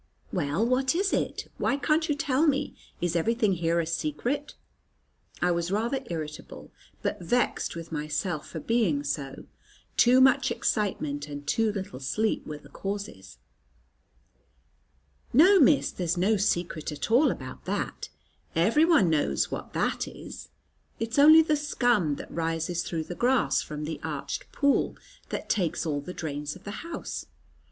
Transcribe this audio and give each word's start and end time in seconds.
"Well, 0.33 0.65
what 0.65 0.95
is 0.95 1.13
it? 1.13 1.51
Why 1.59 1.77
can't 1.77 2.09
you 2.09 2.15
tell 2.15 2.47
me? 2.47 2.75
Is 3.01 3.15
everything 3.15 3.53
here 3.53 3.79
a 3.79 3.85
secret?" 3.85 4.55
I 5.43 5.51
was 5.51 5.69
rather 5.69 5.99
irritable, 6.07 6.71
but 7.03 7.21
vexed 7.21 7.75
with 7.75 7.91
myself 7.91 8.49
for 8.49 8.59
being 8.59 9.03
so. 9.03 9.45
Too 9.97 10.19
much 10.19 10.49
excitement 10.49 11.27
and 11.27 11.45
too 11.45 11.71
little 11.71 11.99
sleep 11.99 12.47
were 12.47 12.57
the 12.57 12.69
causes. 12.69 13.37
"No, 15.33 15.59
Miss, 15.59 15.91
there's 15.91 16.17
no 16.17 16.35
secret 16.35 16.91
at 16.91 17.11
all 17.11 17.29
about 17.29 17.65
that. 17.65 18.09
Every 18.55 18.85
one 18.85 19.07
knows 19.07 19.51
what 19.51 19.73
that 19.73 20.07
is. 20.07 20.49
It's 20.99 21.19
only 21.19 21.43
the 21.43 21.55
scum 21.55 22.15
that 22.15 22.33
rises 22.33 22.81
through 22.81 23.03
the 23.03 23.13
grass 23.13 23.61
from 23.61 23.83
the 23.85 23.99
arched 24.03 24.51
pool 24.51 24.97
that 25.29 25.47
takes 25.47 25.85
all 25.85 26.01
the 26.01 26.11
drains 26.11 26.55
of 26.55 26.63
the 26.63 26.71
house. 26.81 27.27